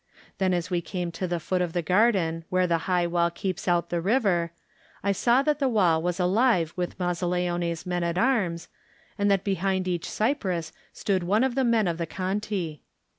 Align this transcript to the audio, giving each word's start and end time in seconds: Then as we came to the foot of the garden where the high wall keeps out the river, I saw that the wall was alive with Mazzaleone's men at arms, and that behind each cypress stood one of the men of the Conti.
Then 0.39 0.51
as 0.51 0.71
we 0.71 0.81
came 0.81 1.11
to 1.11 1.27
the 1.27 1.39
foot 1.39 1.61
of 1.61 1.73
the 1.73 1.83
garden 1.83 2.43
where 2.49 2.65
the 2.65 2.79
high 2.89 3.05
wall 3.05 3.29
keeps 3.29 3.67
out 3.67 3.91
the 3.91 4.01
river, 4.01 4.51
I 5.03 5.11
saw 5.11 5.43
that 5.43 5.59
the 5.59 5.69
wall 5.69 6.01
was 6.01 6.19
alive 6.19 6.73
with 6.75 6.97
Mazzaleone's 6.97 7.85
men 7.85 8.03
at 8.03 8.17
arms, 8.17 8.67
and 9.19 9.29
that 9.29 9.43
behind 9.43 9.87
each 9.87 10.09
cypress 10.09 10.73
stood 10.91 11.21
one 11.21 11.43
of 11.43 11.53
the 11.53 11.63
men 11.63 11.87
of 11.87 11.99
the 11.99 12.07
Conti. 12.07 12.81